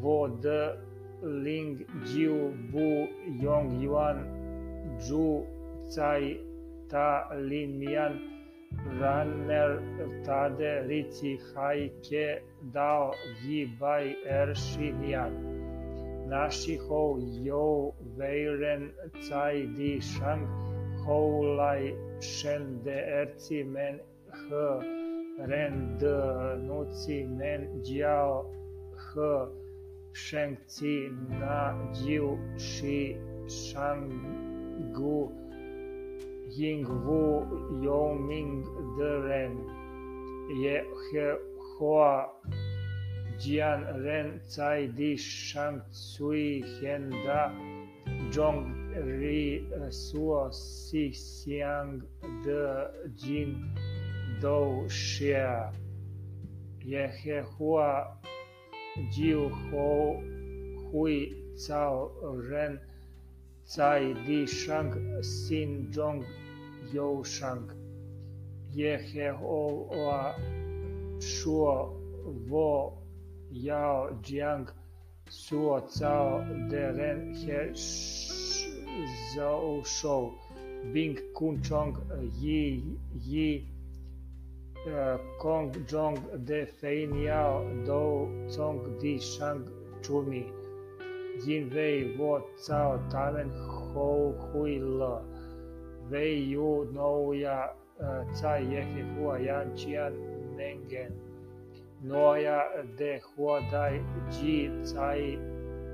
[0.00, 0.78] Vo De
[1.22, 3.08] Ling Jiu Bu
[3.42, 4.26] Yong Yuan
[5.00, 5.46] Zhu
[5.94, 6.38] Cai
[6.88, 8.20] Ta Lin Mian
[9.00, 9.80] Ranner
[10.24, 13.14] Tade Rici Hai Ke Dao
[13.44, 15.32] Yi Bai Er Shi Nian.
[16.28, 18.90] Nashi Ho Yo Weiren
[19.28, 20.46] Cai Di Shang
[21.04, 24.00] Ho Lai Shen De Erci Men
[24.32, 28.44] He Ren De Nuci Men Jiao
[29.14, 29.46] He
[30.12, 35.30] Sheng Ci Na Jiu Shi Shang Gu
[36.50, 38.64] Ying Wu Yo Ming
[38.96, 39.54] De Ren.
[40.60, 41.32] Ye He
[41.78, 42.28] Hoa
[43.38, 47.52] Jian Ren Cai Di Shang Cui Hian Da
[48.32, 52.02] Zhong Ri Suo Si Xiang
[52.42, 53.76] De Jin
[54.40, 55.72] Do Xia
[56.82, 58.16] Ye He Hua
[59.12, 60.22] Jiu Ho
[60.90, 62.10] Hui Cao
[62.48, 62.80] Ren
[63.66, 66.24] Cai Di Shang Xin Zhong
[66.90, 67.70] Yo Shang.
[68.72, 70.34] Ye He Hoa
[71.20, 71.92] Shuo
[72.48, 72.98] Wo
[73.50, 74.66] Yao Jiang
[75.28, 78.37] Suo Cao De Ren He
[79.06, 80.34] Zhou Shou
[80.92, 81.96] Bing Kun Chong
[82.40, 82.82] Yi
[83.24, 83.66] Yi
[85.38, 89.68] Kong Zhong De Fein Yao Do Cong Di Shang
[90.02, 90.50] Chumi
[91.44, 95.22] Yin Wei Wo Cao Tamen Ho Hui Le
[96.10, 97.68] Wei Yu No Ya
[98.40, 100.12] Cai Yehe Hua Yan Qian
[100.56, 101.12] Nengen
[102.04, 102.62] Noia
[102.96, 104.02] de Huadai
[104.32, 105.38] Ji Cai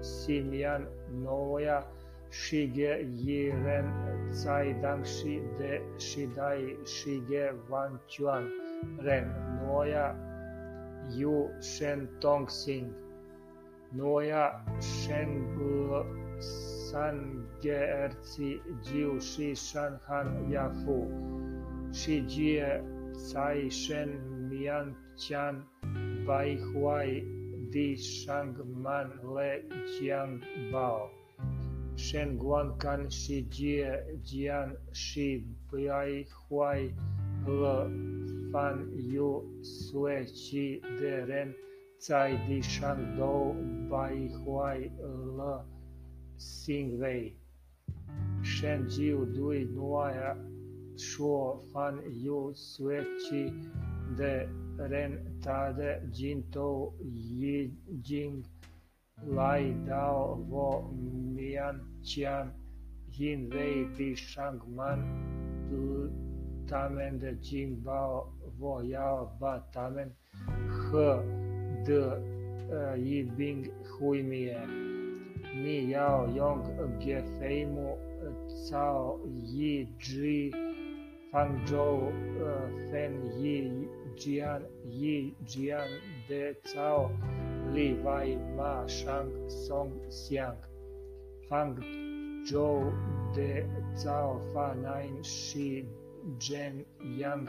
[0.00, 1.84] Simian Noia
[2.34, 3.87] Shige Yiren
[4.43, 8.50] Cai Dangshi de Shidai Shige Wan Chuan
[9.05, 9.31] Ren
[9.62, 10.17] Noia
[11.15, 12.93] Yu Shen Tong Sing
[13.94, 14.50] Noia
[14.83, 15.47] Shen
[16.41, 20.99] San Gerzi Jiu Shi Shan Han Yafu
[21.94, 22.83] Shi Jie
[23.33, 25.62] Cai Shen Mian Qian
[26.27, 27.23] Bai Huai
[27.71, 30.43] Di Shang Man Le Jiang
[30.73, 31.11] Bao
[31.97, 33.87] Shen Guan Kan Shi Jie
[34.25, 36.93] Jian Shi Bai Huai
[37.47, 37.91] Le
[38.53, 41.55] Fan Yu Sue Chi De Ren
[42.05, 43.55] Cai Di Shang Do
[43.88, 45.62] Bai Huai Le
[46.37, 47.32] Sing Wei.
[48.43, 50.37] Shen Jiu Dui Nuaya
[50.97, 53.53] Shuo Fan Yu Sue Chi
[54.16, 57.71] De Ren Tade Jintou Yi
[58.03, 58.44] Jing
[59.27, 60.91] Lai Dao Vo
[61.35, 62.51] Mian Qian
[63.12, 65.01] Yin Wei Di Shang Man
[66.67, 68.27] Tamen De Jing Bao
[68.59, 70.11] Vo Yao Ba Tamen
[70.91, 72.21] He De
[72.97, 74.57] Yi Bing Hui Mie
[75.55, 77.97] Mi Yao Yong Ge Fei Mu
[78.69, 80.51] Cao Yi Zhi
[81.33, 82.12] Fang Zhou
[82.91, 85.89] Fen Yi Jian Yi Jian
[86.29, 87.11] De Cao
[87.75, 90.59] Li Wai Ma Shang Song Xiang
[91.49, 91.75] Fang
[92.47, 92.93] Zhou
[93.35, 93.67] De
[94.01, 95.85] Cao Fa Nine Shi
[96.39, 96.85] Zhen
[97.19, 97.49] Yang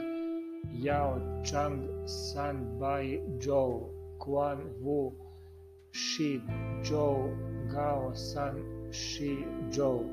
[0.73, 1.77] Yao Chang
[2.07, 5.13] San Bai Zhou Quan Wu
[5.91, 6.41] Shi
[6.81, 7.29] Zhou
[7.71, 8.57] Gao San
[8.89, 10.09] Shi Zhou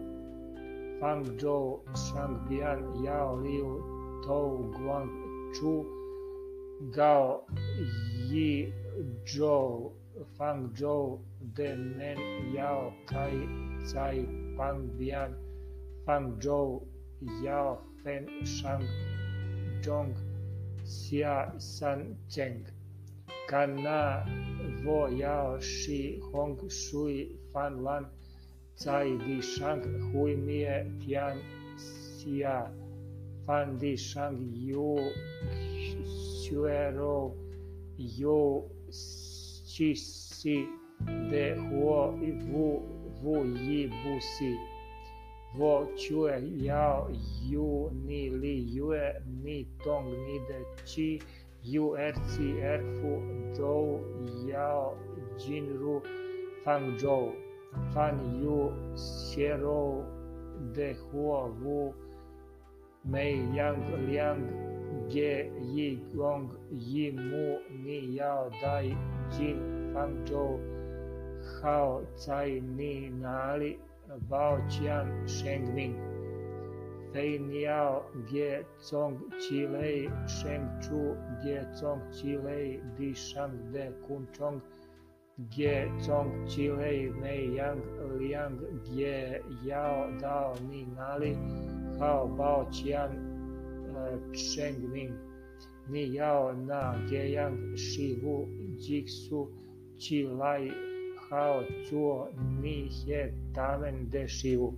[1.00, 3.80] Fang Zhou Shang Bian Yao Liu
[4.26, 5.08] Tou Guang
[5.54, 5.86] Chu
[6.90, 7.46] Gao
[8.28, 8.70] Yi
[9.24, 9.92] Zhou
[10.38, 11.18] Fang Zhou
[11.54, 12.18] De Men
[12.54, 14.26] Yao Cai
[14.56, 15.34] Pang Bian
[16.06, 16.82] Fang Zhou
[17.42, 18.86] Yao Fen Shang
[19.82, 20.14] Zhong
[20.84, 22.66] Xia San Cheng
[23.48, 24.24] Kan Na
[24.84, 28.06] Vo Yao Shi Hong Shui Fan Lan
[28.82, 29.82] Cai Di Shang
[30.12, 31.38] Hui Mie Tian
[31.76, 32.70] Xia
[33.46, 35.12] Fan Di Shang Yu
[36.42, 37.34] Xuero
[37.96, 38.68] Yu
[39.72, 40.68] Qi Si
[41.30, 42.12] De Huo
[42.52, 42.66] Wu
[43.22, 43.34] Wu
[43.66, 44.50] Yi Bu Si.
[45.56, 47.08] Wo chue yao
[47.50, 49.00] yu ni li yue
[49.42, 51.20] ni tong ni de chi
[51.62, 53.12] yu er ci er fu
[53.56, 54.04] dou
[54.46, 54.94] yao
[55.38, 56.02] jin ru
[56.64, 57.32] fang zhou.
[57.94, 58.58] Fan yu
[58.94, 60.04] xiero
[60.74, 61.94] de huo wu
[63.04, 64.44] mei yang liang
[67.84, 68.96] ni yao dai
[69.30, 69.58] jin
[69.94, 70.60] fang zhou
[71.62, 73.78] hao cai ni nali
[74.30, 75.94] bao qian sheng ming
[77.12, 83.86] fei niao ge zong qi lei sheng chu ge zong qi lei di shang de
[84.06, 84.60] kun chong
[85.50, 87.80] ge zong qi lei mei yang
[88.18, 88.56] liang
[88.96, 91.36] ge yao dao ni nali
[91.98, 93.31] hao bao qian
[94.32, 95.14] sheng ming
[95.88, 98.46] ni yao na ge yang shi wu
[98.78, 99.48] jik su
[99.98, 100.70] qi lai
[101.30, 102.28] hao zuo
[102.60, 104.74] ni he tamen de shivu.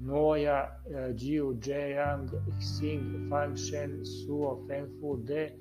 [0.00, 0.68] Noya
[1.14, 2.28] jiu jiang
[2.60, 5.52] xing fan shen suo fen fu de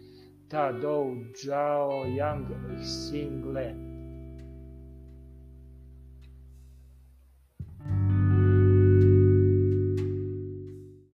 [0.50, 2.46] ta dou zhao yang
[2.80, 3.95] xing le.